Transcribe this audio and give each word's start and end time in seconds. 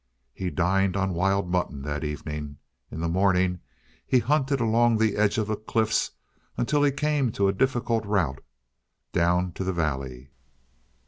He 0.33 0.49
dined 0.49 0.97
on 0.97 1.13
wild 1.13 1.47
mutton 1.51 1.83
that 1.83 2.03
evening. 2.03 2.57
In 2.89 3.01
the 3.01 3.07
morning 3.07 3.59
he 4.07 4.17
hunted 4.17 4.59
along 4.59 4.97
the 4.97 5.15
edge 5.15 5.37
of 5.37 5.45
the 5.45 5.55
cliffs 5.55 6.09
until 6.57 6.81
he 6.81 6.91
came 6.91 7.31
to 7.33 7.47
a 7.47 7.53
difficult 7.53 8.03
route 8.07 8.43
down 9.13 9.51
to 9.51 9.63
the 9.63 9.73
valley. 9.73 10.31